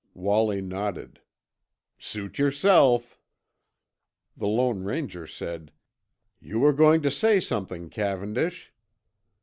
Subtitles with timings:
[0.15, 1.19] Wallie nodded.
[1.99, 3.19] "Suit yourself."
[4.35, 5.71] The Lone Ranger said,
[6.39, 8.73] "You were going to say something, Cavendish."